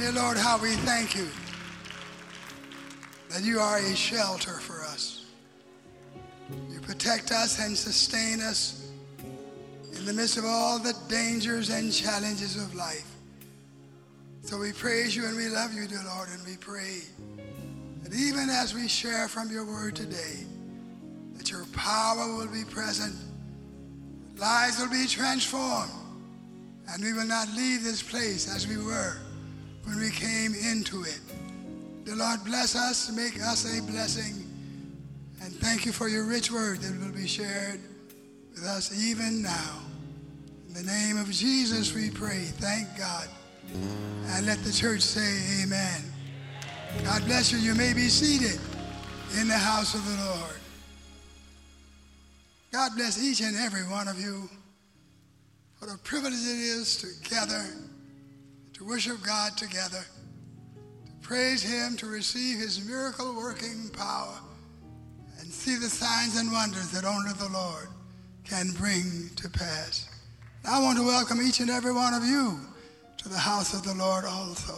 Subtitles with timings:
[0.00, 1.28] Dear Lord, how we thank you
[3.28, 5.26] that you are a shelter for us.
[6.72, 8.90] You protect us and sustain us
[9.94, 13.14] in the midst of all the dangers and challenges of life.
[14.40, 17.00] So we praise you and we love you, dear Lord, and we pray
[18.02, 20.46] that even as we share from your word today,
[21.34, 23.14] that your power will be present,
[24.38, 25.92] lives will be transformed,
[26.88, 29.18] and we will not leave this place as we were
[29.84, 31.20] when we came into it.
[32.04, 34.46] The Lord bless us, make us a blessing,
[35.42, 37.80] and thank you for your rich word that will be shared
[38.52, 39.80] with us even now.
[40.68, 42.44] In the name of Jesus we pray.
[42.58, 43.28] Thank God.
[44.26, 46.02] And let the church say amen.
[47.04, 47.58] God bless you.
[47.58, 48.60] You may be seated
[49.40, 50.60] in the house of the Lord.
[52.72, 54.48] God bless each and every one of you
[55.80, 57.64] for the privilege it is to gather
[58.80, 60.02] to worship God together,
[61.04, 64.38] to praise Him, to receive His miracle working power,
[65.38, 67.88] and see the signs and wonders that only the Lord
[68.42, 70.08] can bring to pass.
[70.66, 72.58] I want to welcome each and every one of you
[73.18, 74.74] to the house of the Lord also.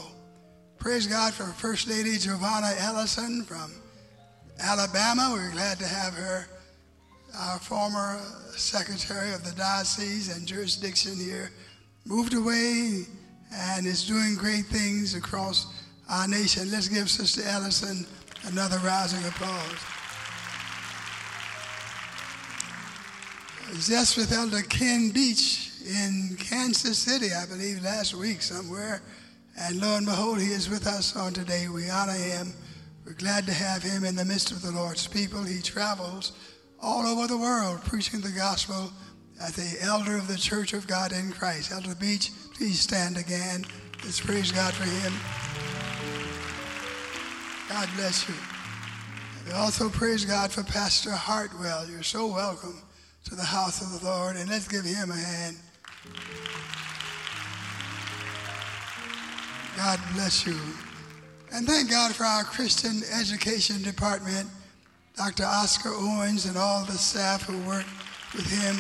[0.81, 3.71] Praise God for First Lady Giovanna Ellison from
[4.59, 5.31] Alabama.
[5.33, 6.49] We're glad to have her,
[7.39, 8.19] our former
[8.57, 11.53] Secretary of the Diocese and Jurisdiction here,
[12.05, 13.07] moved away
[13.55, 15.67] and is doing great things across
[16.09, 16.71] our nation.
[16.71, 18.07] Let's give Sister Ellison
[18.45, 19.79] another rousing applause.
[23.87, 29.03] Just with Elder Ken Beach in Kansas City, I believe, last week somewhere.
[29.59, 31.69] And lo and behold, he is with us on today.
[31.69, 32.53] We honor him.
[33.05, 35.43] We're glad to have him in the midst of the Lord's people.
[35.43, 36.33] He travels
[36.81, 38.93] all over the world preaching the gospel
[39.41, 41.73] as the elder of the Church of God in Christ.
[41.73, 43.65] Elder Beach, please stand again.
[44.05, 45.13] Let's praise God for him.
[47.69, 48.35] God bless you.
[49.47, 51.89] We also praise God for Pastor Hartwell.
[51.89, 52.83] You're so welcome
[53.25, 55.57] to the house of the Lord, and let's give him a hand.
[59.77, 60.59] God bless you.
[61.53, 64.49] And thank God for our Christian Education Department,
[65.17, 65.45] Dr.
[65.45, 67.87] Oscar Owens, and all the staff who work
[68.35, 68.77] with him.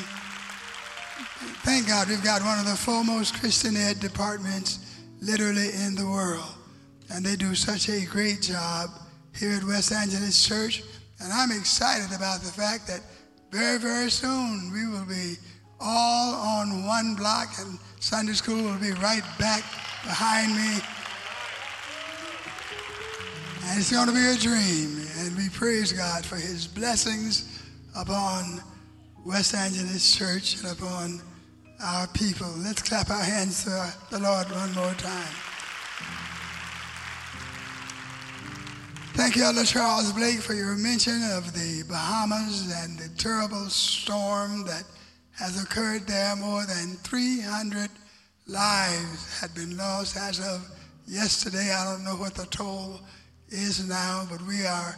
[1.64, 6.54] Thank God we've got one of the foremost Christian ed departments literally in the world.
[7.10, 8.91] And they do such a great job
[9.38, 10.82] here at West Angeles Church.
[11.20, 13.00] And I'm excited about the fact that
[13.50, 15.36] very, very soon we will be
[15.81, 19.62] all on one block and Sunday school will be right back
[20.02, 20.81] behind me.
[23.64, 25.06] And it's going to be a dream.
[25.19, 27.62] And we praise God for his blessings
[27.97, 28.60] upon
[29.25, 31.22] West Angeles Church and upon
[31.82, 32.48] our people.
[32.59, 35.34] Let's clap our hands to the Lord one more time.
[39.15, 44.65] Thank you, Elder Charles Blake, for your mention of the Bahamas and the terrible storm
[44.65, 44.84] that
[45.32, 46.34] has occurred there.
[46.37, 47.91] More than 300
[48.47, 50.66] lives had been lost as of
[51.06, 51.72] yesterday.
[51.75, 53.00] I don't know what the toll
[53.49, 54.97] is now, but we are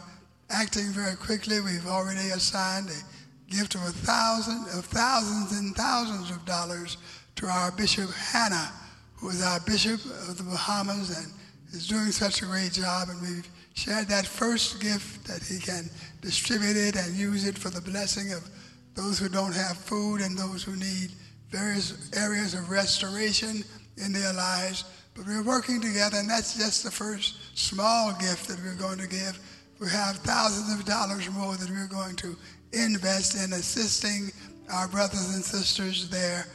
[0.49, 1.59] acting very quickly.
[1.59, 3.01] We've already assigned a
[3.49, 6.97] gift of a thousand, of thousands and thousands of dollars
[7.35, 8.71] to our Bishop Hannah,
[9.15, 11.31] who is our Bishop of the Bahamas and
[11.73, 13.09] is doing such a great job.
[13.09, 15.89] And we've shared that first gift that he can
[16.21, 18.47] distribute it and use it for the blessing of
[18.95, 21.11] those who don't have food and those who need
[21.49, 23.63] various areas of restoration
[23.97, 24.85] in their lives.
[25.15, 29.07] But we're working together, and that's just the first small gift that we're going to
[29.07, 29.39] give.
[29.79, 32.35] We have thousands of dollars more that we're going to
[32.75, 34.31] invest in assisting
[34.71, 36.45] our brothers and sisters there,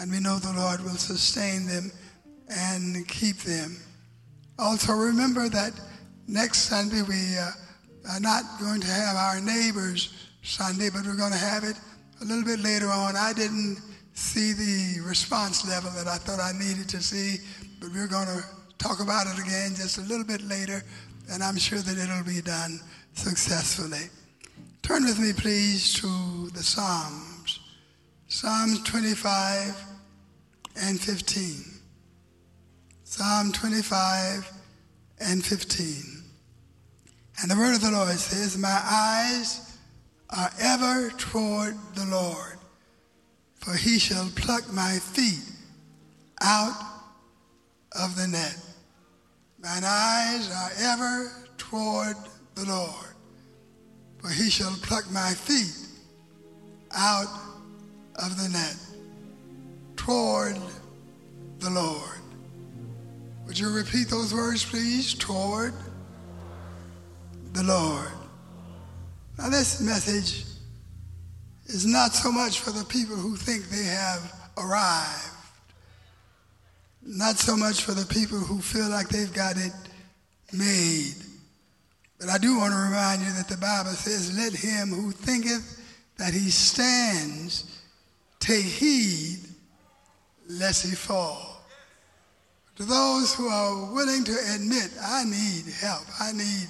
[0.00, 1.90] and we know the Lord will sustain them
[2.48, 3.76] and keep them.
[4.58, 5.72] Also, remember that
[6.26, 7.50] next Sunday we uh,
[8.12, 11.76] are not going to have our neighbors Sunday, but we're going to have it
[12.22, 13.16] a little bit later on.
[13.16, 13.78] I didn't
[14.14, 17.38] see the response level that I thought I needed to see,
[17.80, 18.42] but we're going to
[18.78, 20.82] talk about it again just a little bit later,
[21.30, 22.80] and I'm sure that it'll be done
[23.14, 24.08] successfully.
[24.86, 27.58] Turn with me, please, to the Psalms.
[28.28, 29.76] Psalms 25
[30.80, 31.64] and 15.
[33.02, 34.48] Psalm 25
[35.18, 36.22] and 15.
[37.42, 39.76] And the word of the Lord says, My eyes
[40.30, 42.56] are ever toward the Lord,
[43.56, 45.50] for he shall pluck my feet
[46.40, 46.80] out
[47.90, 48.56] of the net.
[49.58, 52.14] Mine eyes are ever toward
[52.54, 53.05] the Lord,
[54.28, 55.74] he shall pluck my feet
[56.96, 57.28] out
[58.16, 58.76] of the net
[59.96, 60.56] toward
[61.58, 62.18] the Lord.
[63.46, 65.14] Would you repeat those words, please?
[65.14, 65.74] Toward
[67.52, 68.10] the Lord.
[69.38, 70.44] Now, this message
[71.66, 75.30] is not so much for the people who think they have arrived,
[77.02, 79.72] not so much for the people who feel like they've got it
[80.52, 81.14] made.
[82.18, 85.82] But I do want to remind you that the Bible says, Let him who thinketh
[86.16, 87.80] that he stands
[88.40, 89.40] take heed
[90.48, 91.62] lest he fall.
[92.76, 96.68] To those who are willing to admit, I need help, I need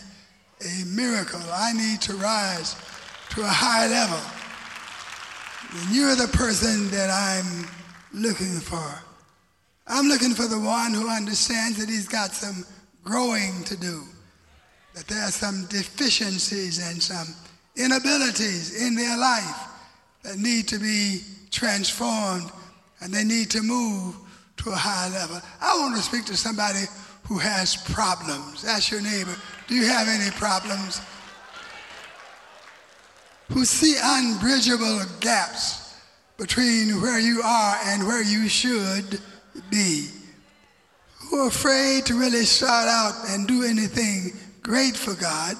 [0.64, 2.76] a miracle, I need to rise
[3.30, 4.20] to a high level,
[5.74, 7.68] then you're the person that I'm
[8.12, 9.02] looking for.
[9.86, 12.64] I'm looking for the one who understands that he's got some
[13.04, 14.02] growing to do,
[14.96, 17.28] that there are some deficiencies and some
[17.76, 19.68] inabilities in their life
[20.22, 21.20] that need to be
[21.50, 22.50] transformed
[23.02, 24.16] and they need to move
[24.56, 25.38] to a higher level.
[25.60, 26.84] I want to speak to somebody
[27.24, 28.64] who has problems.
[28.64, 29.36] Ask your neighbor,
[29.68, 31.02] do you have any problems?
[33.52, 35.94] Who see unbridgeable gaps
[36.38, 39.20] between where you are and where you should
[39.70, 40.08] be.
[41.28, 44.32] Who are afraid to really start out and do anything
[44.66, 45.56] great for God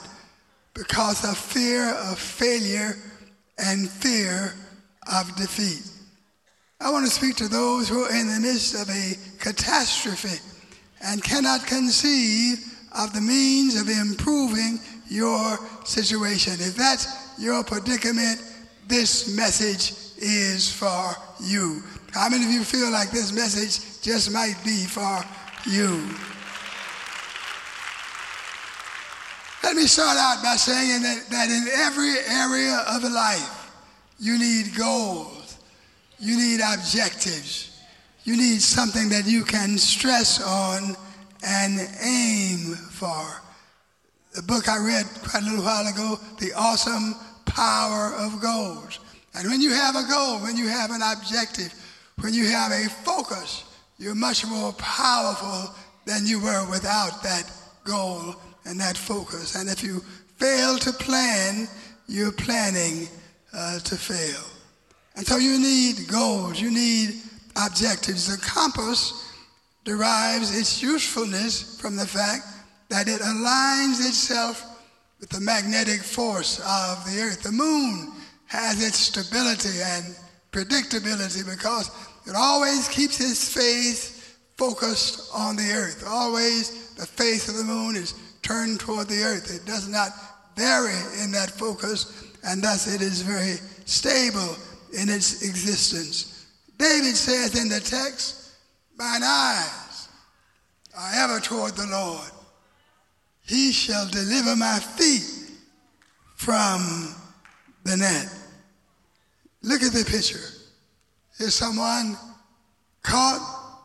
[0.74, 2.96] because of fear of failure
[3.56, 4.52] and fear
[5.14, 5.88] of defeat.
[6.80, 10.40] I want to speak to those who are in the midst of a catastrophe
[11.04, 12.58] and cannot conceive
[12.98, 16.54] of the means of improving your situation.
[16.54, 17.06] If that's
[17.38, 18.42] your predicament,
[18.88, 21.14] this message is for
[21.44, 21.80] you.
[22.12, 25.24] How many of you feel like this message just might be for
[25.70, 26.02] you?
[29.66, 33.70] Let me start out by saying that, that in every area of life,
[34.18, 35.36] you need goals
[36.18, 37.78] you need objectives.
[38.24, 40.96] You need something that you can stress on
[41.46, 43.24] and aim for.
[44.34, 47.14] The book I read quite a little while ago, The Awesome
[47.44, 48.98] Power of Goals.
[49.34, 51.72] And when you have a goal, when you have an objective,
[52.20, 53.64] when you have a focus,
[53.98, 55.74] you're much more powerful
[56.06, 57.50] than you were without that
[57.84, 58.34] goal
[58.66, 59.54] and that focus.
[59.54, 60.00] And if you
[60.36, 61.68] fail to plan,
[62.08, 63.08] you're planning
[63.52, 64.42] uh, to fail.
[65.16, 67.22] And so you need goals, you need
[67.56, 68.26] objectives.
[68.28, 69.32] The compass
[69.84, 72.44] derives its usefulness from the fact
[72.88, 74.62] that it aligns itself
[75.20, 77.42] with the magnetic force of the earth.
[77.42, 78.12] The moon
[78.46, 80.14] has its stability and
[80.52, 81.90] predictability because
[82.26, 86.04] it always keeps its face focused on the earth.
[86.06, 88.14] Always the face of the moon is
[88.46, 89.52] turned toward the earth.
[89.52, 90.10] It does not
[90.56, 94.56] vary in that focus, and thus it is very stable
[94.92, 96.46] in its existence.
[96.78, 98.52] David says in the text,
[98.96, 100.08] Mine eyes
[100.96, 102.30] are ever toward the Lord.
[103.42, 105.50] He shall deliver my feet
[106.36, 107.14] from
[107.84, 108.32] the net.
[109.62, 110.38] Look at the picture.
[111.38, 112.16] Is someone
[113.02, 113.84] caught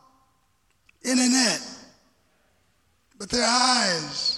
[1.02, 1.60] in a net,
[3.18, 4.31] but their eyes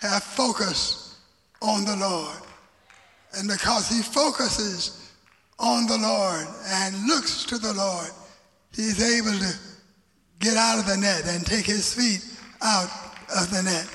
[0.00, 1.18] have focus
[1.62, 2.36] on the Lord.
[3.36, 5.12] And because he focuses
[5.58, 8.08] on the Lord and looks to the Lord,
[8.74, 9.54] he's able to
[10.40, 12.24] get out of the net and take his feet
[12.62, 12.90] out
[13.36, 13.88] of the net.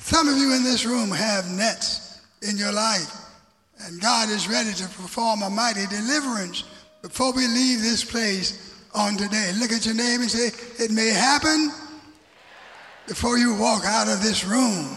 [0.00, 3.14] Some of you in this room have nets in your life,
[3.84, 6.64] and God is ready to perform a mighty deliverance
[7.00, 9.52] before we leave this place on today.
[9.58, 10.50] Look at your name and say,
[10.84, 11.70] It may happen
[13.06, 14.96] before you walk out of this room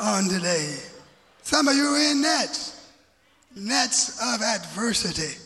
[0.00, 0.76] on today.
[1.42, 2.76] Some of you are in nets
[3.56, 5.36] nets of adversity,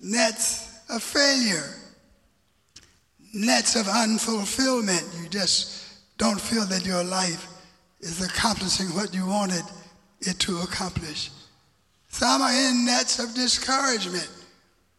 [0.00, 1.74] nets of failure,
[3.34, 5.22] nets of unfulfillment.
[5.22, 5.84] You just
[6.18, 7.46] don't feel that your life
[8.00, 9.64] is accomplishing what you wanted
[10.20, 11.30] it to accomplish.
[12.08, 14.30] Some are in nets of discouragement.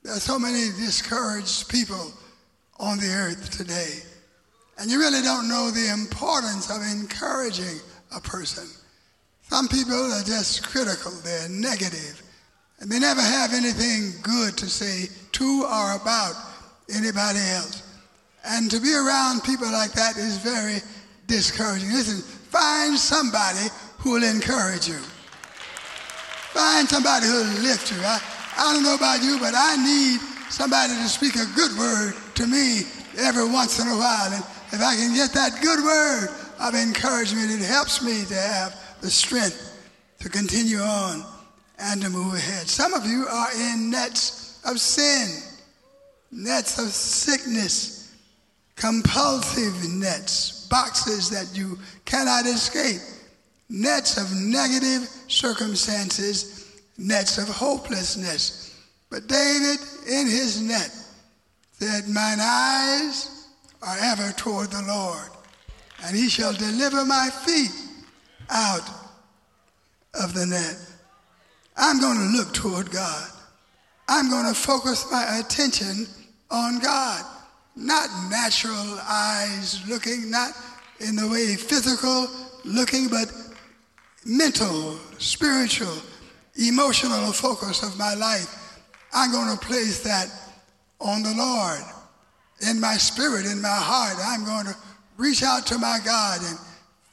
[0.04, 2.12] There are so many discouraged people
[2.80, 4.00] on the earth today.
[4.78, 7.80] And you really don't know the importance of encouraging
[8.16, 8.68] a person.
[9.42, 12.22] Some people are just critical, they're negative,
[12.80, 16.34] and they never have anything good to say to or about
[16.96, 17.84] anybody else.
[18.44, 20.80] And to be around people like that is very
[21.28, 21.90] discouraging.
[21.90, 23.68] Listen, find somebody
[24.00, 24.98] who will encourage you.
[26.56, 27.98] Find somebody who will lift you.
[28.02, 28.20] I,
[28.58, 32.48] I don't know about you, but I need somebody to speak a good word to
[32.48, 32.82] me
[33.18, 34.34] every once in a while.
[34.34, 36.30] And if I can get that good word
[36.62, 39.68] of encouragement, it helps me to have the strength
[40.20, 41.24] to continue on
[41.80, 42.68] and to move ahead.
[42.68, 45.42] Some of you are in nets of sin,
[46.32, 48.16] nets of sickness,
[48.76, 53.02] compulsive nets, boxes that you cannot escape,
[53.68, 58.76] nets of negative circumstances, nets of hopelessness.
[59.10, 60.92] But David, in his net,
[61.72, 63.48] said, Mine eyes
[63.82, 65.30] are ever toward the Lord,
[66.04, 67.72] and he shall deliver my feet
[68.50, 68.90] out
[70.22, 70.76] of the net.
[71.78, 73.30] I'm going to look toward God.
[74.08, 76.06] I'm going to focus my attention
[76.50, 77.24] on God.
[77.76, 80.52] Not natural eyes looking, not
[81.00, 82.28] in the way physical
[82.66, 83.32] looking, but
[84.26, 85.96] mental, spiritual,
[86.56, 88.82] emotional focus of my life.
[89.14, 90.30] I'm going to place that
[91.00, 91.80] on the Lord.
[92.70, 94.76] In my spirit, in my heart, I'm going to
[95.22, 96.58] reach out to my God and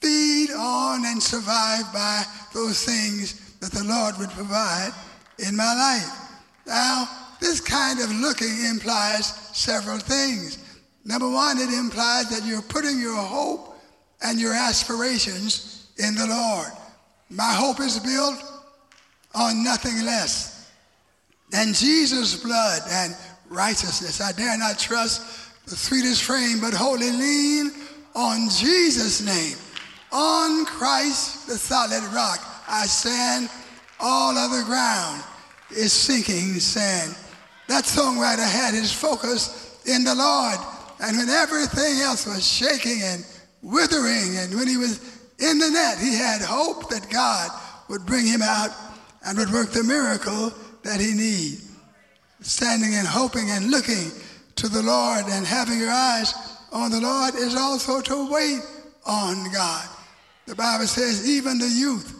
[0.00, 2.24] feed on and survive by
[2.54, 4.92] those things that the Lord would provide
[5.38, 6.32] in my life.
[6.66, 10.58] Now, this kind of looking implies several things.
[11.04, 13.76] Number one, it implies that you're putting your hope
[14.22, 16.68] and your aspirations in the Lord.
[17.28, 18.42] My hope is built
[19.34, 20.70] on nothing less
[21.50, 23.14] than Jesus' blood and
[23.50, 24.20] righteousness.
[24.20, 27.72] I dare not trust the sweetest frame, but wholly lean
[28.18, 29.56] on Jesus' name.
[30.10, 33.48] On Christ, the solid rock, I stand.
[34.00, 35.22] All other ground
[35.70, 37.14] is sinking sand.
[37.68, 40.58] That songwriter had his focus in the Lord.
[41.00, 43.24] And when everything else was shaking and
[43.62, 44.98] withering, and when he was
[45.38, 47.50] in the net, he had hope that God
[47.88, 48.70] would bring him out
[49.24, 51.60] and would work the miracle that he needed.
[52.40, 54.10] Standing and hoping and looking
[54.56, 56.34] to the Lord and having your eyes
[56.72, 58.60] on the Lord is also to wait
[59.06, 59.88] on God.
[60.46, 62.14] The Bible says, even the youth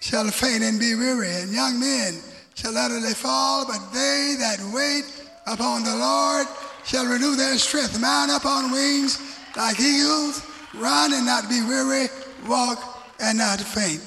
[0.00, 2.20] shall faint and be weary, and young men
[2.54, 5.04] shall utterly fall, but they that wait
[5.46, 6.46] upon the Lord
[6.84, 9.18] shall renew their strength, mount up on wings
[9.56, 10.42] like eagles,
[10.74, 12.06] run and not be weary,
[12.46, 12.78] walk
[13.20, 14.02] and not faint.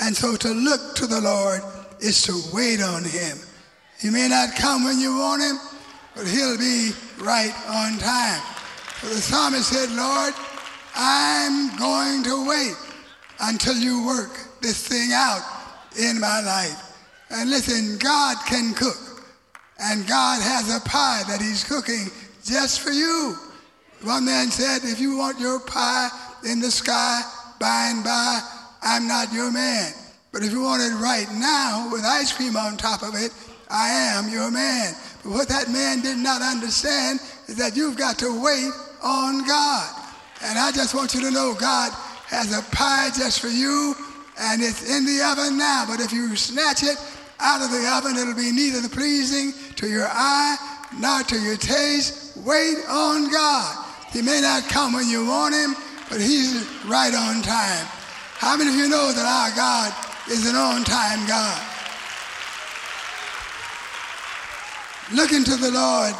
[0.00, 1.60] And so to look to the Lord
[2.00, 3.38] is to wait on him.
[4.00, 5.56] He may not come when you want him,
[6.16, 8.42] but he'll be right on time.
[9.04, 10.32] The psalmist said, Lord,
[10.96, 12.74] I'm going to wait
[13.38, 14.32] until you work
[14.62, 15.42] this thing out
[16.00, 16.96] in my life.
[17.30, 18.96] And listen, God can cook.
[19.78, 22.06] And God has a pie that he's cooking
[22.44, 23.36] just for you.
[24.02, 26.08] One man said, if you want your pie
[26.48, 27.20] in the sky
[27.60, 28.40] by and by,
[28.82, 29.92] I'm not your man.
[30.32, 33.32] But if you want it right now with ice cream on top of it,
[33.68, 34.94] I am your man.
[35.22, 38.70] But what that man did not understand is that you've got to wait
[39.04, 39.94] on God.
[40.42, 41.92] And I just want you to know God
[42.26, 43.94] has a pie just for you,
[44.40, 45.84] and it's in the oven now.
[45.86, 46.96] But if you snatch it
[47.38, 50.56] out of the oven, it'll be neither pleasing to your eye
[50.98, 52.36] nor to your taste.
[52.38, 53.86] Wait on God.
[54.10, 55.74] He may not come when you want him,
[56.08, 57.86] but he's right on time.
[58.38, 59.94] How many of you know that our God
[60.30, 61.62] is an on time God?
[65.12, 66.14] Looking to the Lord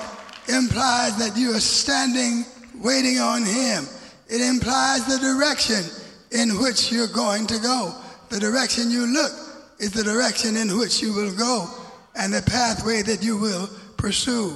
[0.49, 2.45] implies that you are standing
[2.85, 3.89] waiting on him.
[4.29, 5.83] It implies the direction
[6.31, 7.95] in which you're going to go.
[8.29, 9.33] The direction you look
[9.81, 11.67] is the direction in which you will go
[12.15, 14.55] and the pathway that you will pursue.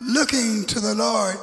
[0.00, 1.36] Looking to the Lord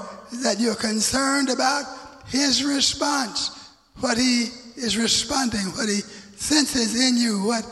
[0.43, 1.85] that you're concerned about
[2.27, 6.01] his response, what he is responding, what he
[6.35, 7.65] senses in you, what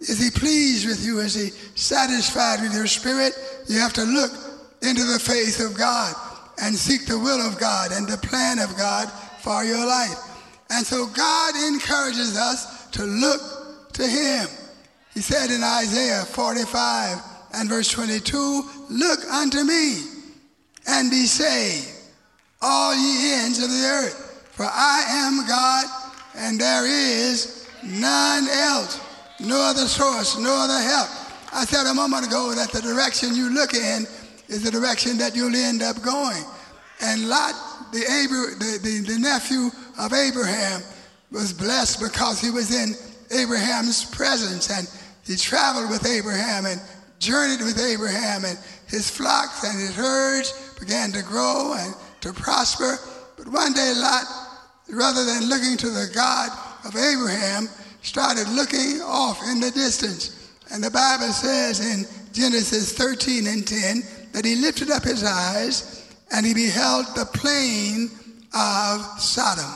[0.00, 1.18] is he pleased with you?
[1.18, 3.32] Is he satisfied with your spirit?
[3.66, 4.30] You have to look
[4.82, 6.14] into the face of God
[6.60, 10.18] and seek the will of God and the plan of God for your life.
[10.70, 14.46] And so God encourages us to look to him.
[15.12, 17.18] He said in Isaiah 45
[17.54, 20.02] and verse 22, Look unto me
[20.86, 21.90] and be saved,
[22.60, 25.86] all ye ends of the earth, for I am God
[26.36, 29.00] and there is none else,
[29.40, 31.08] no other source, no other help.
[31.52, 34.06] I said a moment ago that the direction you look in
[34.48, 36.42] is the direction that you'll end up going.
[37.00, 37.54] And Lot,
[37.92, 40.82] the, the, the, the nephew of Abraham,
[41.30, 42.94] was blessed because he was in
[43.36, 44.88] Abraham's presence and
[45.26, 46.80] he traveled with Abraham and
[47.18, 52.98] journeyed with Abraham and his flocks and his herds began to grow and to prosper.
[53.36, 54.24] But one day Lot,
[54.90, 56.50] rather than looking to the God
[56.84, 57.68] of Abraham,
[58.02, 60.52] started looking off in the distance.
[60.70, 64.02] And the Bible says in Genesis 13 and 10
[64.34, 68.10] that he lifted up his eyes and he beheld the plain
[68.52, 69.70] of Sodom.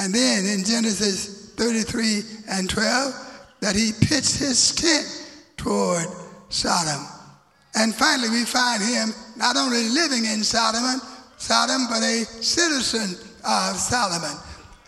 [0.00, 3.14] And then in Genesis 33 and 12,
[3.60, 5.06] that he pitched his tent
[5.58, 6.06] toward
[6.48, 7.06] Sodom.
[7.74, 11.00] And finally, we find him not only living in Sodom,
[11.36, 14.38] Sodom, but a citizen of Solomon.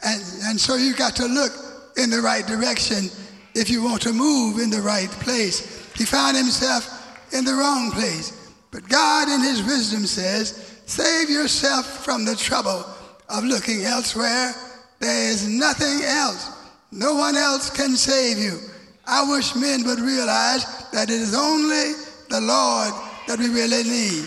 [0.03, 1.53] And, and so you've got to look
[1.99, 3.11] in the right direction
[3.55, 5.93] if you want to move in the right place.
[5.95, 8.38] He found himself in the wrong place.
[8.71, 12.85] But God, in his wisdom, says, save yourself from the trouble
[13.29, 14.53] of looking elsewhere.
[15.01, 16.51] There is nothing else.
[16.91, 18.59] No one else can save you.
[19.07, 21.93] I wish men would realize that it is only
[22.29, 22.93] the Lord
[23.27, 24.27] that we really need.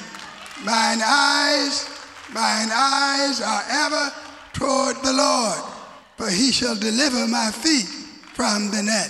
[0.64, 1.90] Mine eyes,
[2.34, 4.12] mine eyes are ever
[4.54, 5.58] toward the Lord,
[6.18, 7.88] for he shall deliver my feet
[8.34, 9.10] from the net.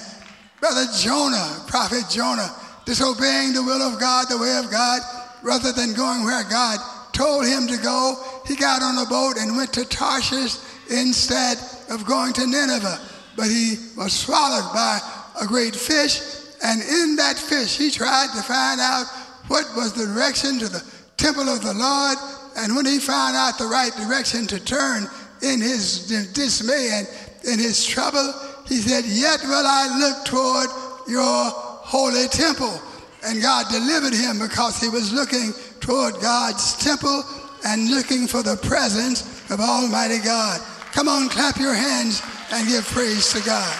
[0.59, 2.53] Brother Jonah, prophet Jonah,
[2.85, 5.01] disobeying the will of God, the way of God,
[5.43, 6.79] rather than going where God
[7.13, 8.15] told him to go,
[8.47, 10.57] he got on a boat and went to Tarshish
[10.89, 11.57] instead
[11.89, 12.99] of going to Nineveh.
[13.35, 14.99] But he was swallowed by
[15.41, 16.21] a great fish,
[16.63, 19.05] and in that fish he tried to find out
[19.47, 20.83] what was the direction to the
[21.17, 22.17] temple of the Lord.
[22.57, 25.07] And when he found out the right direction to turn
[25.41, 27.07] in his dismay and
[27.43, 28.33] in his trouble,
[28.67, 30.69] he said, Yet will I look toward
[31.07, 31.49] your
[31.83, 32.79] holy temple.
[33.23, 37.23] And God delivered him because he was looking toward God's temple
[37.65, 40.59] and looking for the presence of Almighty God.
[40.91, 43.77] Come on, clap your hands and give praise to God.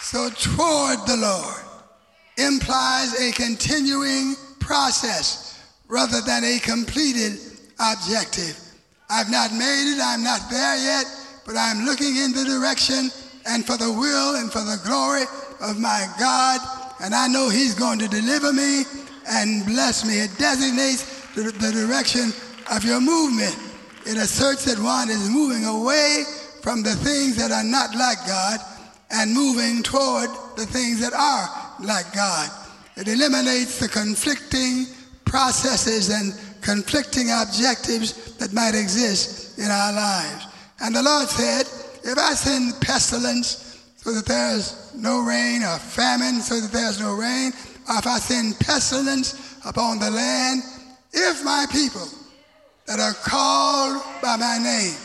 [0.00, 1.62] So, toward the Lord
[2.36, 7.38] implies a continuing process rather than a completed
[7.80, 8.58] objective.
[9.08, 11.06] I've not made it, I'm not there yet,
[11.46, 13.10] but I'm looking in the direction
[13.46, 15.24] and for the will and for the glory
[15.60, 16.60] of my God,
[17.02, 18.84] and I know He's going to deliver me
[19.28, 20.20] and bless me.
[20.20, 22.32] It designates the, the direction
[22.70, 23.56] of your movement.
[24.06, 26.24] It asserts that one is moving away
[26.62, 28.60] from the things that are not like God
[29.10, 31.48] and moving toward the things that are
[31.84, 32.50] like God.
[32.96, 34.86] It eliminates the conflicting
[35.24, 40.46] processes and conflicting objectives that might exist in our lives.
[40.80, 41.66] And the Lord said,
[42.04, 47.14] if I send pestilence so that there's no rain, or famine so that there's no
[47.14, 47.52] rain,
[47.88, 50.62] or if I send pestilence upon the land,
[51.12, 52.06] if my people
[52.86, 54.96] that are called by my name,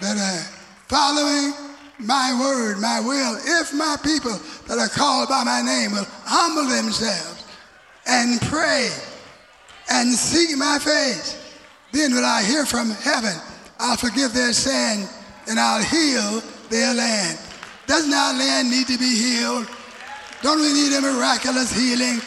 [0.00, 0.42] that are
[0.88, 1.52] following
[1.98, 6.64] my word, my will, if my people that are called by my name will humble
[6.64, 7.44] themselves
[8.06, 8.88] and pray
[9.90, 11.44] and seek my face,
[11.92, 13.34] then will I hear from heaven.
[13.78, 15.08] I'll forgive their sin
[15.48, 17.38] and I'll heal their land.
[17.86, 19.66] Doesn't our land need to be healed?
[20.42, 22.18] Don't we need a miraculous healing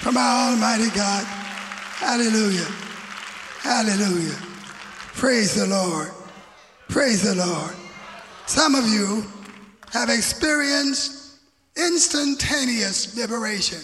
[0.00, 1.24] from our Almighty God?
[1.24, 2.66] Hallelujah.
[3.60, 4.36] Hallelujah.
[5.14, 6.10] Praise the Lord.
[6.88, 7.74] Praise the Lord.
[8.46, 9.24] Some of you
[9.92, 11.38] have experienced
[11.76, 13.78] instantaneous liberation.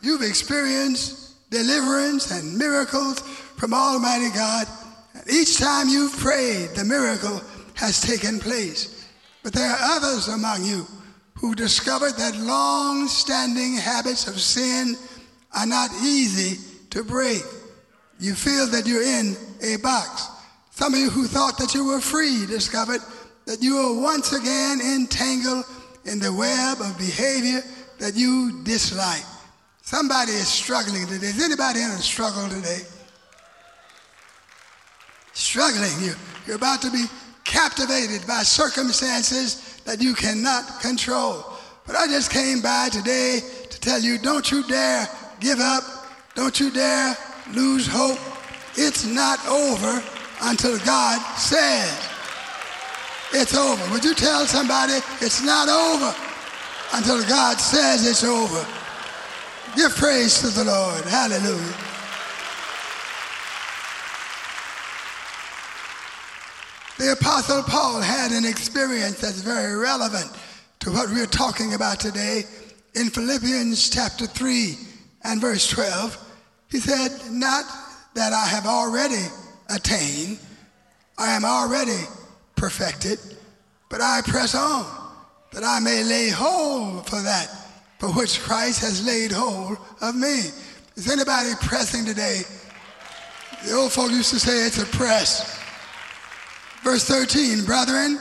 [0.00, 3.20] You've experienced deliverance and miracles
[3.56, 4.66] from Almighty God.
[5.14, 7.40] And each time you've prayed, the miracle
[7.76, 9.06] has taken place.
[9.42, 10.86] But there are others among you
[11.34, 14.96] who discovered that long standing habits of sin
[15.54, 16.58] are not easy
[16.90, 17.42] to break.
[18.18, 20.28] You feel that you're in a box.
[20.70, 23.00] Some of you who thought that you were free discovered
[23.44, 25.64] that you are once again entangled
[26.04, 27.62] in the web of behavior
[27.98, 29.24] that you dislike.
[29.82, 31.28] Somebody is struggling today.
[31.28, 32.80] Is anybody in a struggle today?
[35.32, 35.92] Struggling.
[36.00, 37.04] You're, you're about to be
[37.56, 41.42] captivated by circumstances that you cannot control.
[41.86, 43.40] But I just came by today
[43.70, 45.08] to tell you don't you dare
[45.40, 45.82] give up.
[46.34, 47.16] Don't you dare
[47.54, 48.18] lose hope.
[48.76, 50.04] It's not over
[50.42, 51.96] until God says
[53.32, 53.90] it's over.
[53.90, 54.92] Would you tell somebody
[55.22, 56.14] it's not over
[56.92, 58.66] until God says it's over?
[59.74, 61.04] Give praise to the Lord.
[61.04, 61.85] Hallelujah.
[66.98, 70.30] The Apostle Paul had an experience that's very relevant
[70.80, 72.44] to what we're talking about today
[72.94, 74.78] in Philippians chapter 3
[75.24, 76.16] and verse 12.
[76.70, 77.66] He said, Not
[78.14, 79.22] that I have already
[79.68, 80.38] attained,
[81.18, 82.00] I am already
[82.54, 83.18] perfected,
[83.90, 84.86] but I press on
[85.52, 87.50] that I may lay hold for that
[87.98, 90.44] for which Christ has laid hold of me.
[90.96, 92.40] Is anybody pressing today?
[93.66, 95.55] The old folk used to say it's a press.
[96.82, 98.18] Verse 13, brethren,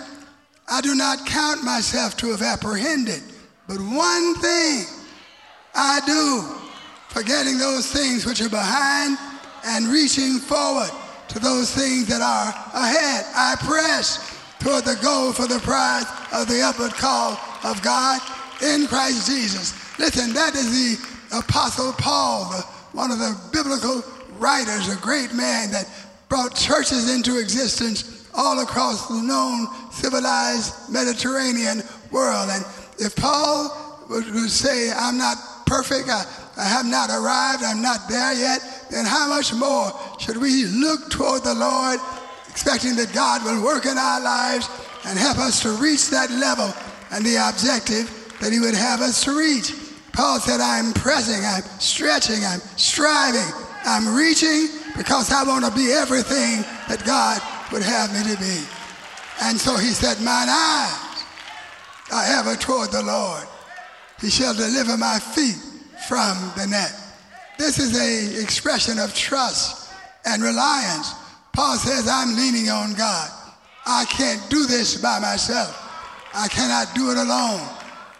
[0.67, 3.21] I do not count myself to have apprehended,
[3.67, 4.85] but one thing
[5.75, 6.43] I do,
[7.09, 9.17] forgetting those things which are behind
[9.65, 10.89] and reaching forward
[11.27, 13.25] to those things that are ahead.
[13.35, 18.21] I press toward the goal for the prize of the upward call of God
[18.61, 19.73] in Christ Jesus.
[19.99, 22.61] Listen, that is the Apostle Paul, the,
[22.97, 24.03] one of the biblical
[24.37, 25.89] writers, a great man that
[26.29, 32.49] brought churches into existence all across the known civilized Mediterranean world.
[32.51, 32.65] And
[32.99, 36.25] if Paul would, say, I'm not perfect, I,
[36.57, 41.09] I have not arrived, I'm not there yet, then how much more should we look
[41.09, 41.99] toward the Lord,
[42.49, 44.69] expecting that God will work in our lives
[45.05, 46.73] and help us to reach that level
[47.11, 49.73] and the objective that He would have us to reach?
[50.13, 53.51] Paul said, I'm pressing, I'm stretching, I'm striving,
[53.83, 58.59] I'm reaching because I want to be everything that God would have me to be.
[59.41, 61.23] And so he said, Mine eyes
[62.11, 63.43] are ever toward the Lord.
[64.21, 65.57] He shall deliver my feet
[66.07, 66.93] from the net.
[67.57, 69.91] This is a expression of trust
[70.25, 71.13] and reliance.
[71.53, 73.29] Paul says, I'm leaning on God.
[73.85, 75.81] I can't do this by myself.
[76.33, 77.61] I cannot do it alone.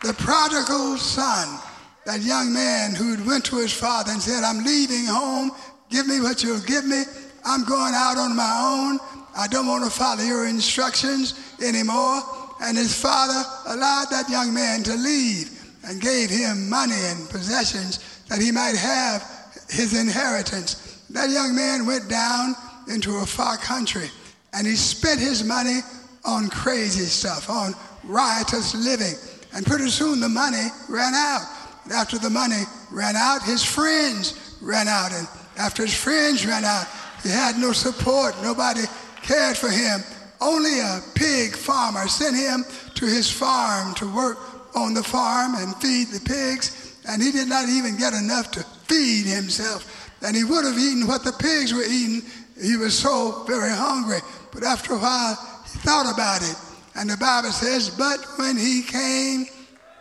[0.04, 1.60] The prodigal son,
[2.06, 5.52] that young man who went to his father and said, I'm leaving home.
[5.90, 7.04] Give me what you'll give me.
[7.44, 9.00] I'm going out on my own.
[9.36, 12.22] I don't want to follow your instructions anymore.
[12.62, 15.52] And his father allowed that young man to leave
[15.84, 19.22] and gave him money and possessions that he might have
[19.70, 21.04] his inheritance.
[21.10, 22.56] That young man went down
[22.88, 24.10] into a far country
[24.54, 25.80] and he spent his money
[26.24, 29.14] on crazy stuff, on riotous living.
[29.54, 31.44] And pretty soon the money ran out.
[31.84, 35.12] And after the money ran out, his friends ran out.
[35.12, 36.88] And after his friends ran out,
[37.22, 38.34] he had no support.
[38.42, 38.82] Nobody
[39.26, 40.02] cared for him.
[40.40, 44.38] Only a pig farmer sent him to his farm to work
[44.76, 48.64] on the farm and feed the pigs, and he did not even get enough to
[48.88, 50.12] feed himself.
[50.22, 52.22] And he would have eaten what the pigs were eating.
[52.62, 54.20] He was so very hungry.
[54.52, 55.36] But after a while,
[55.72, 56.56] he thought about it.
[56.96, 59.46] And the Bible says, But when he came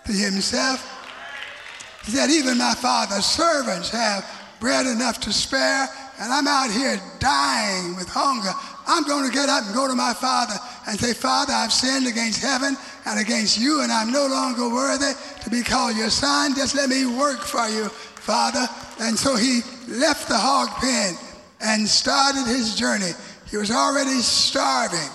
[0.07, 0.81] to himself,
[2.05, 4.25] he said, Even my father's servants have
[4.61, 5.89] bread enough to spare,
[6.21, 8.53] and I'm out here dying with hunger.
[8.87, 10.55] I'm going to get up and go to my father
[10.87, 15.13] and say, Father, I've sinned against heaven and against you, and I'm no longer worthy
[15.43, 16.55] to be called your son.
[16.55, 18.67] Just let me work for you, Father.
[19.01, 21.15] And so he left the hog pen
[21.61, 23.13] and started his journey.
[23.51, 25.11] He was already starving,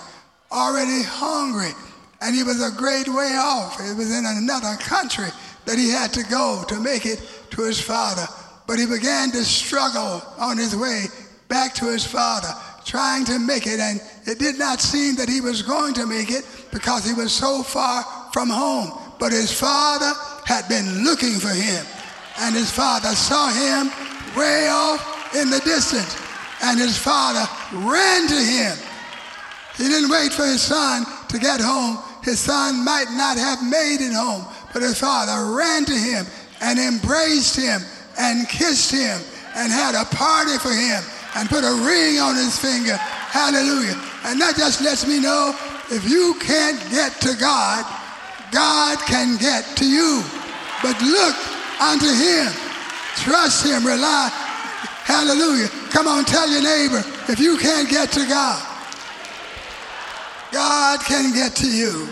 [0.50, 1.72] already hungry,
[2.20, 3.80] and he was a great way off.
[3.80, 5.28] It was in another country
[5.66, 8.26] that he had to go to make it to his father.
[8.66, 11.06] But he began to struggle on his way
[11.48, 12.48] back to his father
[12.84, 16.30] trying to make it, and it did not seem that he was going to make
[16.30, 18.92] it because he was so far from home.
[19.18, 20.12] But his father
[20.46, 21.84] had been looking for him,
[22.40, 23.90] and his father saw him
[24.36, 26.16] way off in the distance,
[26.62, 28.76] and his father ran to him.
[29.76, 31.98] He didn't wait for his son to get home.
[32.22, 36.26] His son might not have made it home, but his father ran to him
[36.60, 37.80] and embraced him
[38.18, 39.20] and kissed him
[39.54, 41.02] and had a party for him
[41.36, 42.96] and put a ring on his finger.
[42.96, 43.94] Hallelujah.
[44.24, 45.54] And that just lets me know
[45.90, 47.84] if you can't get to God,
[48.50, 50.22] God can get to you.
[50.82, 51.36] But look
[51.80, 52.50] unto him.
[53.16, 53.86] Trust him.
[53.86, 54.30] Rely.
[55.04, 55.68] Hallelujah.
[55.90, 58.66] Come on, tell your neighbor if you can't get to God,
[60.52, 62.08] God can get to you.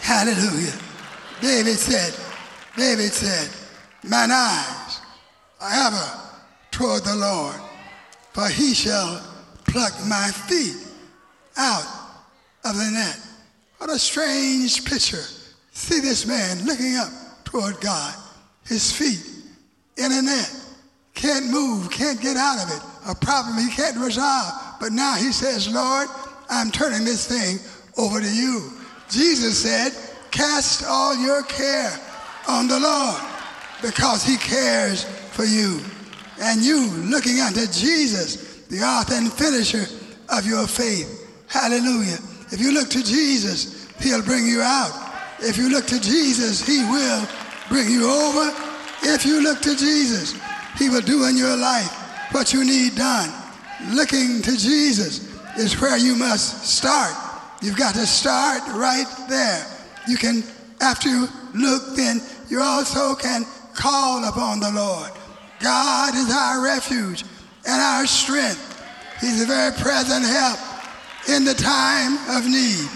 [0.00, 0.72] Hallelujah.
[1.40, 2.14] David said,
[2.76, 3.48] David said,
[4.04, 5.00] Mine eyes
[5.60, 6.20] are ever
[6.70, 7.56] toward the Lord
[8.32, 9.22] for he shall
[9.66, 10.76] pluck my feet
[11.56, 11.86] out
[12.64, 13.18] of the net.
[13.78, 15.24] What a strange picture.
[15.72, 17.10] See this man looking up
[17.44, 18.14] toward God,
[18.66, 19.22] his feet
[19.96, 20.50] in a net.
[21.14, 22.82] Can't move, can't get out of it.
[23.10, 24.52] A problem he can't resolve.
[24.80, 26.08] But now he says, Lord,
[26.48, 27.58] I'm turning this thing
[27.98, 28.72] over to you.
[29.10, 29.92] Jesus said,
[30.30, 31.92] Cast all your care
[32.48, 33.20] on the Lord
[33.82, 35.80] because he cares for you
[36.42, 39.86] and you looking unto Jesus, the author and finisher
[40.28, 41.08] of your faith.
[41.46, 42.18] Hallelujah.
[42.50, 44.90] If you look to Jesus, he'll bring you out.
[45.38, 47.28] If you look to Jesus, he will
[47.68, 48.50] bring you over.
[49.04, 50.34] If you look to Jesus,
[50.78, 51.90] he will do in your life
[52.32, 53.30] what you need done.
[53.90, 57.14] Looking to Jesus is where you must start.
[57.62, 59.64] You've got to start right there.
[60.08, 60.42] You can,
[60.80, 65.12] after you look, then you also can call upon the Lord.
[65.62, 67.24] God is our refuge
[67.66, 68.68] and our strength.
[69.20, 70.58] He's a very present help
[71.28, 72.90] in the time of need.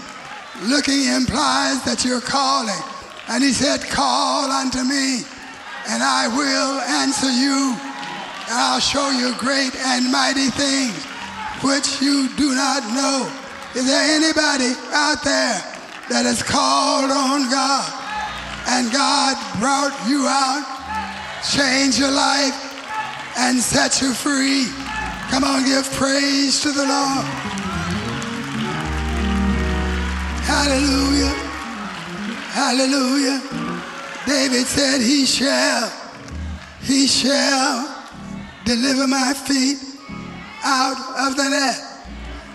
[0.67, 2.81] Looking implies that you're calling.
[3.29, 5.23] And he said, Call unto me,
[5.87, 7.71] and I will answer you,
[8.51, 10.95] and I'll show you great and mighty things
[11.63, 13.31] which you do not know.
[13.75, 15.55] Is there anybody out there
[16.09, 17.87] that has called on God
[18.67, 20.76] and God brought you out,
[21.43, 22.55] changed your life,
[23.37, 24.65] and set you free?
[25.29, 27.25] Come on, give praise to the Lord.
[30.47, 31.35] Hallelujah.
[32.55, 33.41] Hallelujah.
[34.25, 35.91] David said, He shall,
[36.81, 38.03] He shall
[38.65, 39.77] deliver my feet
[40.63, 41.79] out of the net.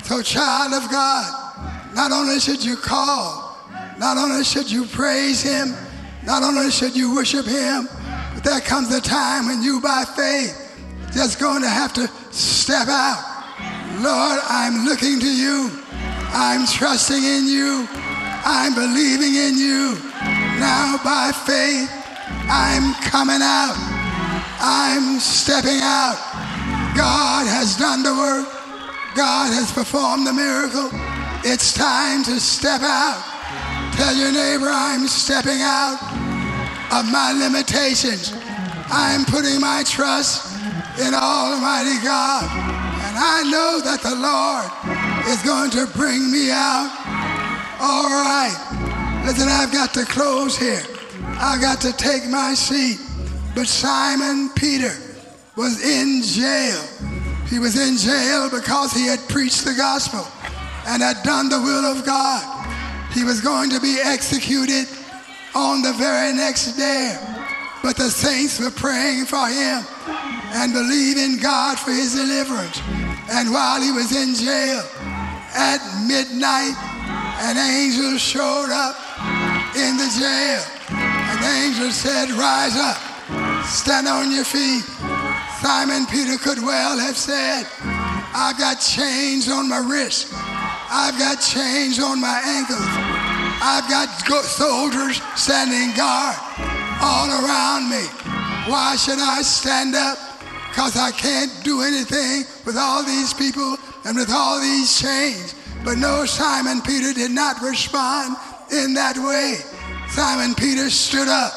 [0.05, 3.57] So, child of God, not only should you call,
[3.99, 5.75] not only should you praise Him,
[6.25, 7.89] not only should you worship Him,
[8.45, 10.59] there comes a time when you, by faith,
[11.13, 13.23] just going to have to step out.
[14.01, 15.71] Lord, I'm looking to you.
[16.35, 17.87] I'm trusting in you.
[17.93, 19.95] I'm believing in you.
[20.59, 21.91] Now, by faith,
[22.51, 23.77] I'm coming out.
[24.59, 26.17] I'm stepping out.
[26.97, 28.49] God has done the work.
[29.15, 30.91] God has performed the miracle.
[31.45, 33.23] It's time to step out.
[33.95, 36.22] Tell your neighbor, I'm stepping out
[36.93, 38.33] of my limitations.
[38.93, 40.53] I'm putting my trust
[41.01, 42.45] in Almighty God.
[42.45, 44.69] And I know that the Lord
[45.33, 46.93] is going to bring me out.
[47.81, 49.23] All right.
[49.25, 50.83] Listen, I've got to close here.
[51.41, 53.01] I've got to take my seat.
[53.55, 54.93] But Simon Peter
[55.57, 56.81] was in jail.
[57.49, 60.27] He was in jail because he had preached the gospel
[60.87, 62.43] and had done the will of God.
[63.13, 64.87] He was going to be executed
[65.55, 67.19] on the very next day.
[67.83, 69.85] But the saints were praying for him
[70.55, 72.81] and believing God for his deliverance.
[73.31, 74.83] And while he was in jail,
[75.55, 76.77] at midnight,
[77.43, 78.97] an angel showed up
[79.75, 80.63] in the jail.
[81.43, 82.97] The angel said, Rise up,
[83.67, 84.85] stand on your feet.
[85.61, 87.67] Simon Peter could well have said,
[88.35, 90.33] I've got chains on my wrists.
[90.35, 93.02] I've got chains on my ankles.
[93.65, 94.09] I've got
[94.45, 96.35] soldiers standing guard
[97.01, 98.03] all around me.
[98.67, 100.19] Why should I stand up?
[100.69, 105.55] Because I can't do anything with all these people and with all these chains.
[105.85, 108.37] But no, Simon Peter did not respond
[108.73, 109.63] in that way.
[110.09, 111.53] Simon Peter stood up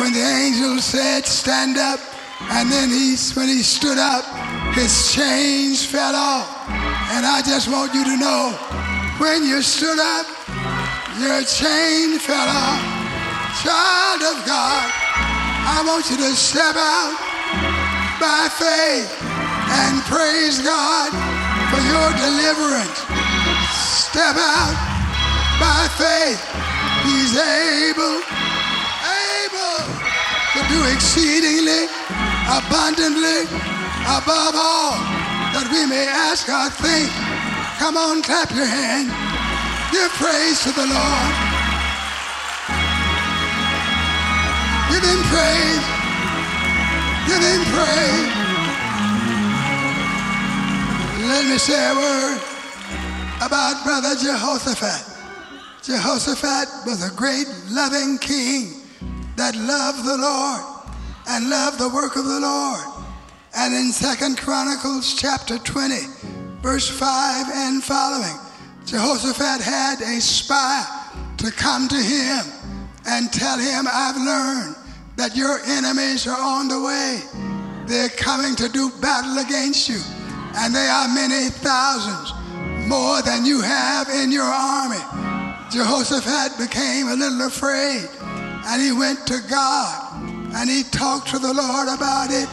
[0.00, 2.00] when the angel said, Stand up.
[2.40, 4.24] And then he, when he stood up,
[4.74, 6.48] his chains fell off.
[7.12, 8.56] And I just want you to know
[9.18, 10.26] when you stood up,
[11.18, 13.04] your chain fell off
[13.62, 14.90] child of God,
[15.64, 17.16] I want you to step out
[18.20, 19.08] by faith
[19.78, 21.08] and praise God
[21.70, 22.98] for your deliverance.
[23.72, 24.76] Step out
[25.62, 26.40] by faith.
[27.08, 28.20] He's able,
[29.40, 29.80] able
[30.52, 31.88] to do exceedingly,
[32.50, 33.48] abundantly,
[34.04, 34.98] above all
[35.54, 37.08] that we may ask or think.
[37.78, 39.23] Come on, clap your hands.
[39.94, 41.34] Give praise to the Lord.
[44.90, 45.86] Give him praise.
[47.30, 48.34] Give him praise.
[51.30, 52.42] Let me say a word
[53.36, 55.14] about Brother Jehoshaphat.
[55.84, 58.82] Jehoshaphat was a great loving king
[59.36, 60.90] that loved the Lord
[61.28, 62.82] and loved the work of the Lord.
[63.54, 65.94] And in Second Chronicles chapter 20,
[66.62, 68.43] verse 5 and following,
[68.86, 70.84] Jehoshaphat had a spy
[71.38, 72.44] to come to him
[73.06, 74.76] and tell him, I've learned
[75.16, 77.22] that your enemies are on the way.
[77.86, 80.00] They're coming to do battle against you.
[80.56, 82.32] And they are many thousands,
[82.86, 85.00] more than you have in your army.
[85.70, 88.08] Jehoshaphat became a little afraid.
[88.66, 90.22] And he went to God
[90.54, 92.48] and he talked to the Lord about it.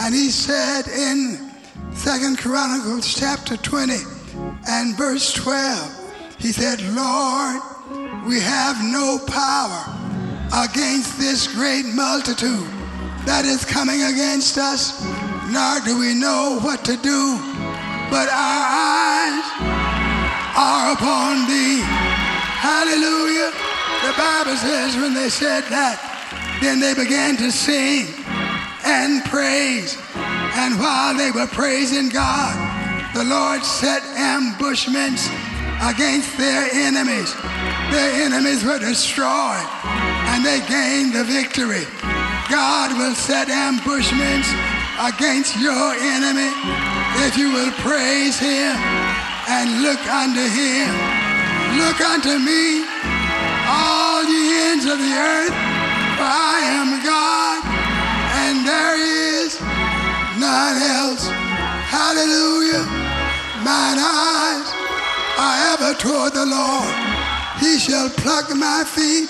[0.00, 1.50] And he said in
[1.94, 4.19] Second Chronicles chapter 20
[4.68, 7.60] and verse 12, he said, Lord,
[8.26, 9.84] we have no power
[10.64, 12.68] against this great multitude
[13.24, 15.02] that is coming against us,
[15.50, 17.36] nor do we know what to do,
[18.10, 19.46] but our eyes
[20.56, 21.80] are upon thee.
[22.60, 23.52] Hallelujah.
[24.04, 26.00] The Bible says when they said that,
[26.60, 28.06] then they began to sing
[28.84, 29.96] and praise.
[30.56, 32.69] And while they were praising God,
[33.20, 35.28] the Lord set ambushments
[35.84, 37.28] against their enemies.
[37.92, 39.68] Their enemies were destroyed
[40.32, 41.84] and they gained the victory.
[42.48, 44.48] God will set ambushments
[45.04, 46.48] against your enemy
[47.28, 48.72] if you will praise him
[49.52, 50.88] and look unto him.
[51.76, 52.88] Look unto me,
[53.68, 55.52] all ye ends of the earth,
[56.16, 57.60] for I am God
[58.48, 59.60] and there is
[60.40, 61.28] none else.
[61.84, 62.99] Hallelujah.
[63.60, 64.66] Mine eyes
[65.36, 66.94] are ever toward the Lord.
[67.60, 69.28] He shall pluck my feet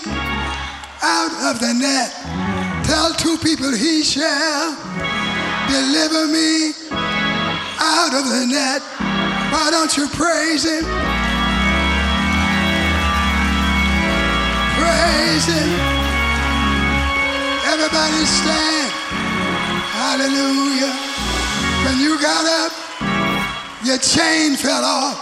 [1.02, 2.14] out of the net.
[2.86, 4.76] Tell two people he shall
[5.66, 6.72] deliver me
[7.80, 8.82] out of the net.
[9.50, 10.84] Why don't you praise him?
[14.78, 15.70] Praise him.
[17.66, 18.90] Everybody stand.
[19.98, 20.94] Hallelujah.
[21.84, 22.89] When you got up,
[23.84, 25.16] your chain fell off.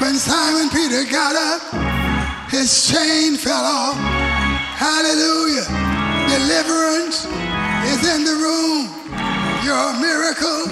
[0.00, 3.94] When Simon Peter got up, his chain fell off.
[4.74, 5.66] Hallelujah.
[6.26, 7.26] Deliverance
[7.86, 8.90] is in the room.
[9.62, 10.66] Your miracle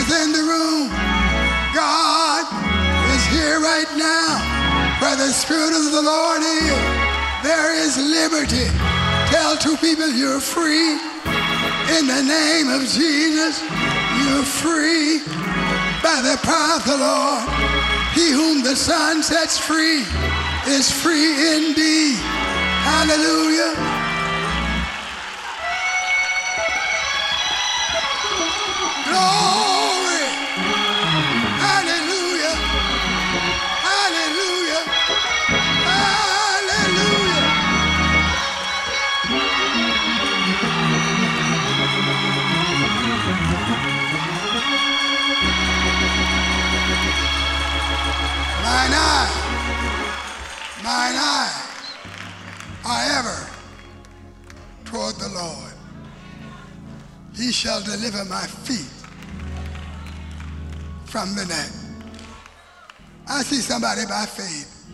[0.00, 0.88] is in the room.
[1.74, 2.44] God
[3.12, 4.40] is here right now.
[5.00, 6.72] Where the Spirit of the Lord is,
[7.42, 8.70] there is liberty.
[9.28, 10.96] Tell two people you're free.
[11.98, 15.41] In the name of Jesus, you're free
[16.02, 17.48] by the power of the Lord.
[18.12, 20.04] He whom the Son sets free
[20.66, 22.16] is free indeed.
[22.82, 23.74] Hallelujah.
[29.06, 29.61] Glory.
[50.92, 51.56] Mine eyes
[52.84, 53.40] are ever
[54.84, 55.72] toward the Lord.
[57.34, 58.92] He shall deliver my feet
[61.06, 61.72] from the net.
[63.26, 64.86] I see somebody by faith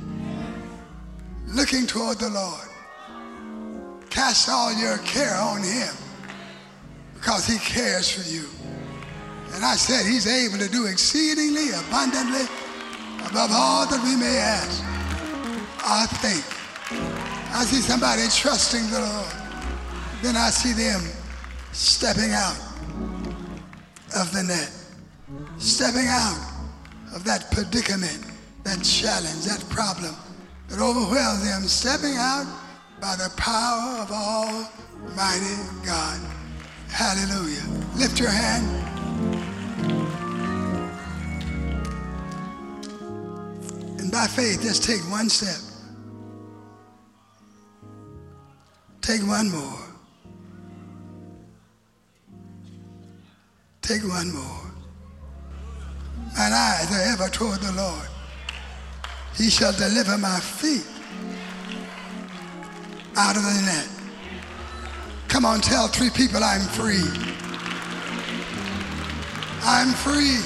[1.49, 2.69] looking toward the Lord.
[4.09, 5.95] Cast all your care on him
[7.15, 8.47] because he cares for you.
[9.55, 12.47] And I said he's able to do exceedingly abundantly
[13.27, 14.88] above all that we may ask
[15.89, 16.45] or think.
[17.55, 19.35] I see somebody trusting the Lord.
[20.23, 21.01] Then I see them
[21.73, 22.59] stepping out
[24.17, 24.71] of the net,
[25.59, 26.39] stepping out
[27.15, 28.21] of that predicament,
[28.65, 30.15] that challenge, that problem
[30.69, 32.47] that overwhelms them, stepping out
[33.01, 36.21] by the power of Almighty God.
[36.91, 37.65] Hallelujah.
[37.97, 38.67] Lift your hand.
[43.99, 45.68] And by faith, just take one step.
[49.09, 49.81] Take one more.
[53.81, 54.71] Take one more.
[56.37, 58.07] Mine eyes are ever toward the Lord.
[59.35, 60.85] He shall deliver my feet
[63.17, 63.89] out of the net.
[65.29, 67.09] Come on, tell three people I'm free.
[69.63, 70.37] I'm free.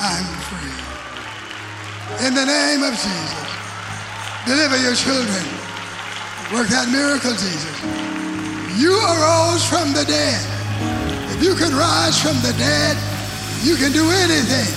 [0.00, 2.26] I'm free.
[2.26, 3.46] In the name of Jesus,
[4.44, 5.61] deliver your children.
[6.52, 7.76] Work that miracle, Jesus.
[8.76, 10.36] You arose from the dead.
[11.32, 13.00] If you can rise from the dead,
[13.64, 14.68] you can do anything.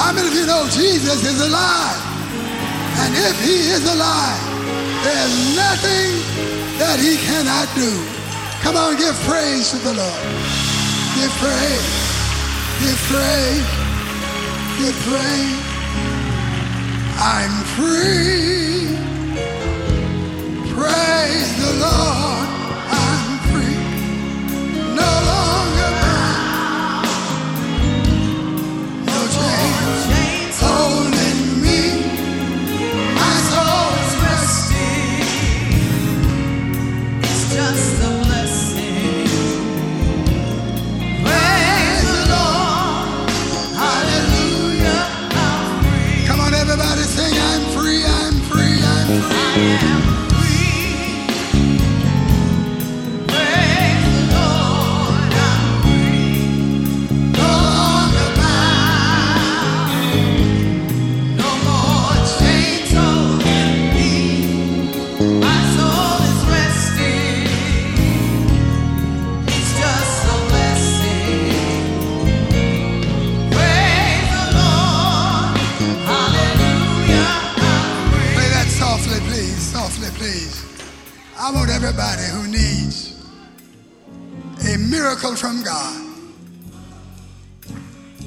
[0.00, 2.00] How many of you know Jesus is alive?
[3.04, 4.40] And if he is alive,
[5.04, 6.08] there's nothing
[6.80, 7.92] that he cannot do.
[8.64, 10.24] Come on, give praise to the Lord.
[11.20, 11.88] Give praise.
[12.80, 13.68] Give praise.
[14.80, 15.60] Give praise.
[17.20, 19.07] I'm free.
[20.78, 22.48] Praise the Lord.
[23.00, 23.78] I'm free.
[24.94, 25.90] No longer
[81.40, 83.14] I want everybody who needs
[84.74, 86.04] a miracle from God.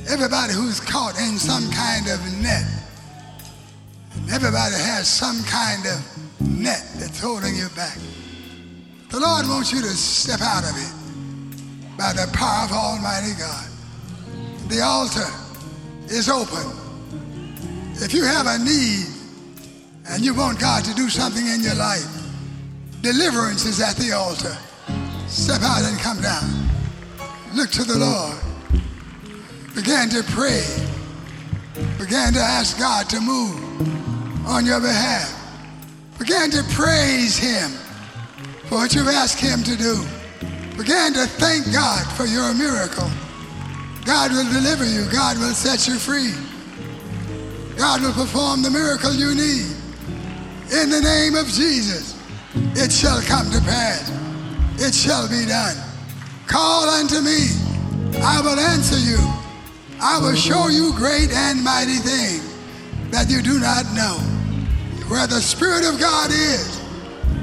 [0.07, 2.63] Everybody who's caught in some kind of net.
[4.15, 7.97] And everybody has some kind of net that's holding you back.
[9.09, 13.67] The Lord wants you to step out of it by the power of Almighty God.
[14.69, 15.27] The altar
[16.07, 16.63] is open.
[17.95, 19.05] If you have a need
[20.07, 22.20] and you want God to do something in your life,
[23.01, 24.55] deliverance is at the altar.
[25.27, 26.69] Step out and come down.
[27.53, 28.37] Look to the Lord.
[29.75, 30.63] Begin to pray.
[31.97, 33.57] Begin to ask God to move
[34.47, 35.37] on your behalf.
[36.19, 37.71] Begin to praise Him
[38.67, 40.03] for what you've asked Him to do.
[40.77, 43.09] Begin to thank God for your miracle.
[44.05, 45.05] God will deliver you.
[45.11, 46.33] God will set you free.
[47.77, 49.71] God will perform the miracle you need.
[50.71, 52.10] In the name of Jesus,
[52.75, 54.11] it shall come to pass.
[54.79, 55.75] It shall be done.
[56.47, 57.47] Call unto me.
[58.21, 59.17] I will answer you.
[60.01, 62.43] I will show you great and mighty things
[63.11, 64.17] that you do not know.
[65.07, 66.81] Where the Spirit of God is,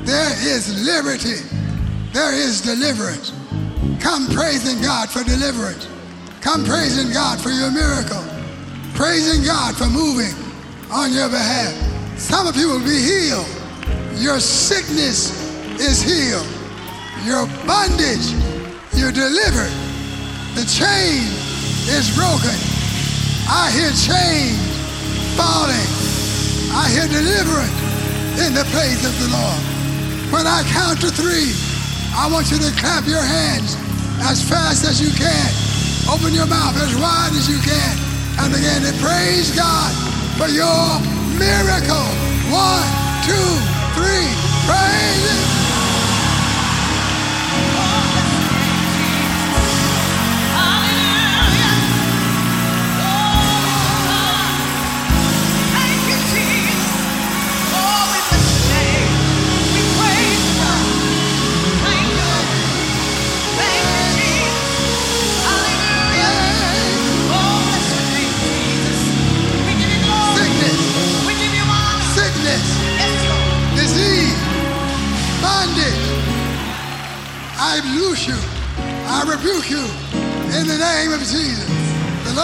[0.05, 1.41] there is liberty.
[2.13, 3.33] There is deliverance.
[4.01, 5.89] Come praising God for deliverance.
[6.41, 8.25] Come praising God for your miracle.
[8.95, 10.35] Praising God for moving
[10.91, 11.75] on your behalf.
[12.19, 13.58] Some of you will be healed.
[14.19, 15.31] Your sickness
[15.79, 16.51] is healed.
[17.23, 18.35] Your bondage,
[18.99, 19.71] you're delivered.
[20.59, 21.23] The chain
[21.87, 22.59] is broken.
[23.47, 24.59] I hear chains
[25.39, 25.87] falling.
[26.75, 27.79] I hear deliverance
[28.43, 29.63] in the place of the Lord.
[30.35, 31.55] When I count to three,
[32.11, 33.79] I want you to clap your hands
[34.27, 35.51] as fast as you can.
[36.11, 37.95] Open your mouth as wide as you can
[38.43, 39.95] and begin to praise God
[40.35, 40.99] for your
[41.39, 42.11] miracle.
[42.51, 42.83] One,
[43.23, 44.31] two, three.
[44.67, 45.58] Praise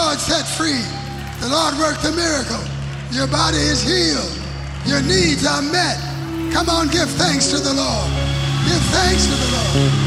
[0.05, 0.85] Lord set free.
[1.41, 2.63] The Lord worked a miracle.
[3.09, 4.37] Your body is healed.
[4.85, 5.97] Your needs are met.
[6.53, 8.09] Come on, give thanks to the Lord.
[8.67, 10.04] Give thanks to the Lord.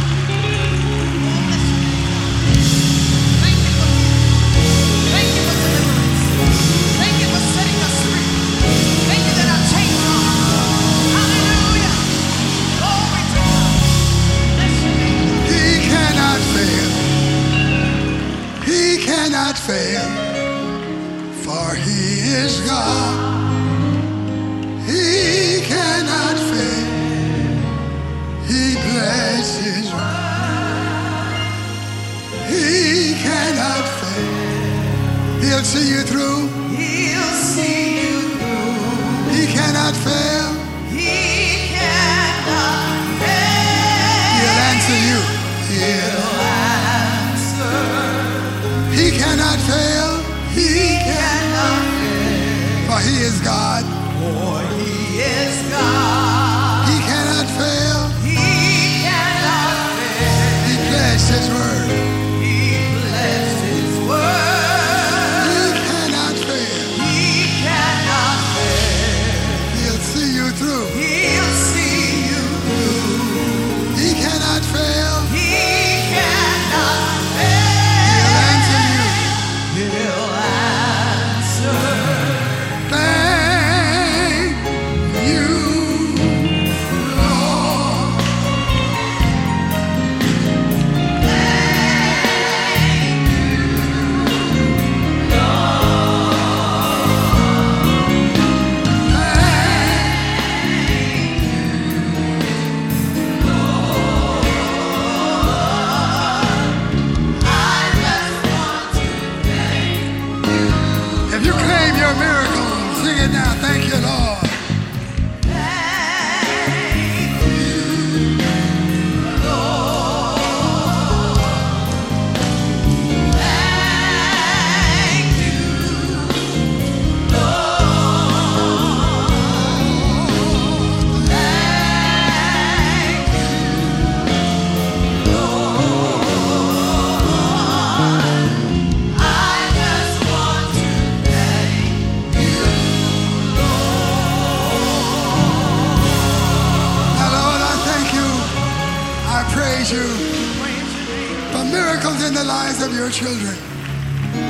[152.48, 153.54] Your children.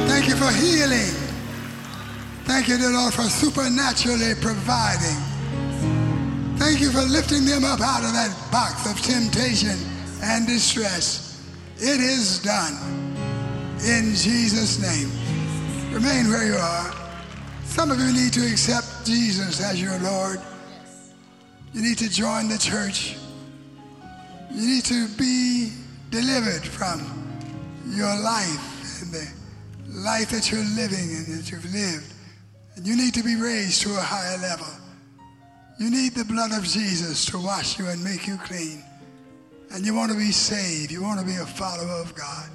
[0.06, 1.12] Thank you for healing.
[2.44, 5.18] Thank you, dear Lord, for supernaturally providing.
[6.56, 9.76] Thank you for lifting them up out of that box of temptation
[10.22, 11.44] and distress.
[11.76, 12.74] It is done.
[13.84, 15.10] In Jesus' name.
[15.92, 16.94] Remain where you are.
[17.64, 20.40] Some of you need to accept Jesus as your Lord.
[21.72, 23.16] You need to join the church.
[24.50, 25.72] You need to be
[26.10, 27.27] delivered from
[27.88, 29.28] your life and the
[30.00, 32.12] life that you're living and that you've lived.
[32.76, 34.66] And you need to be raised to a higher level.
[35.78, 38.82] You need the blood of Jesus to wash you and make you clean.
[39.72, 40.90] And you want to be saved.
[40.90, 42.48] You want to be a follower of God.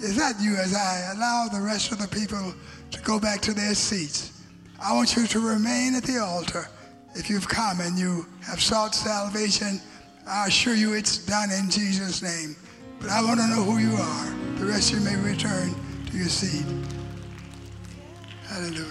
[0.00, 2.54] Is that you as I allow the rest of the people
[2.90, 4.42] to go back to their seats?
[4.82, 6.68] I want you to remain at the altar.
[7.14, 9.80] If you've come and you have sought salvation,
[10.26, 12.56] I assure you it's done in Jesus' name.
[13.00, 14.26] But I want to know who you are.
[14.58, 15.74] The rest of you may return
[16.10, 16.66] to your seat.
[18.46, 18.86] Hallelujah.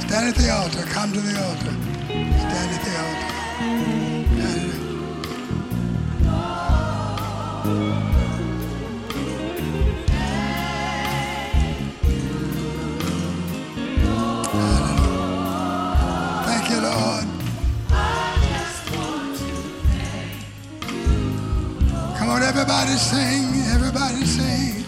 [0.00, 0.82] Stand at the altar.
[0.90, 1.74] Come to the altar.
[2.08, 3.99] Stand at the altar.
[22.90, 23.72] Everybody sing.
[23.72, 24.79] Everybody sing.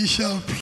[0.00, 0.40] He shall